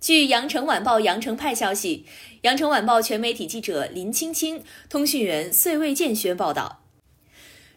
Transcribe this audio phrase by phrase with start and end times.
[0.00, 2.06] 据羊城晚报羊城派消息，
[2.40, 6.80] 羊城晚报全媒体记者林青青、通讯员穗卫建轩报道。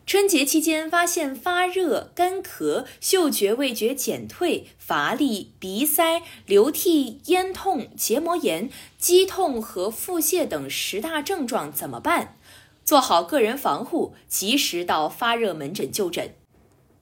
[0.06, 12.38] 春节期间发现发热、干咳、嗅觉味觉减退、乏力、鼻塞、流涕、咽痛、结膜炎、肌痛和腹泻等十大症状怎么办？
[12.86, 16.34] 做好个人防护，及时到发热门诊就诊。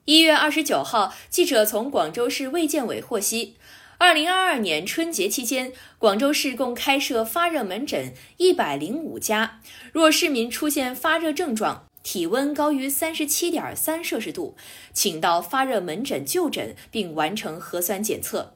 [0.05, 3.55] 一月二十九号，记者从广州市卫健委获悉，
[4.03, 9.61] 二零二二年春节期间，广州市共开设发热门诊一百零五家。
[9.91, 14.55] 若市民出现发热症状，体温高于三十七点三摄氏度，
[14.91, 18.55] 请到发热门诊就诊并完成核酸检测。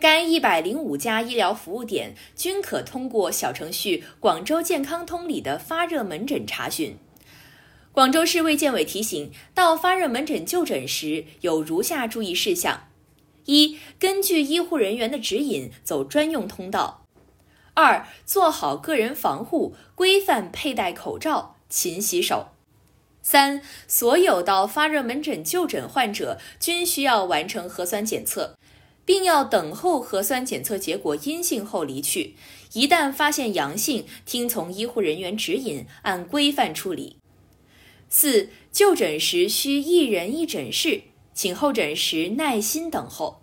[0.00, 6.96] 该一百零五家医疗服务点均可通过小程序“广州健康通”里的发热门诊查询。
[7.92, 12.88] 广州市卫健委提醒，到发热门诊就诊时有如下注意事项：
[13.46, 17.04] 一、根据医护人员的指引走专用通道；
[17.74, 22.48] 二、做好个人防护，规范佩戴口罩，勤洗手。
[23.22, 28.56] 三、所有到发热门诊就诊患者均需要完成核酸检测，
[29.04, 32.36] 并要等候核酸检测结果阴性后离去。
[32.72, 37.16] 一旦发现阳性，听从医护人员指引，按规范处理。
[38.08, 41.02] 四、就诊时需一人一诊室，
[41.34, 43.42] 请候诊时耐心等候。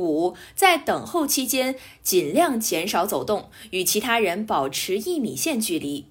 [0.00, 6.06] 五、在等候期间尽量减少走动，与其他人保持一米线距离。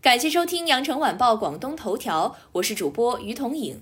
[0.00, 3.80] 感谢收听羊城晚报广东头条，我是主播于彤颖。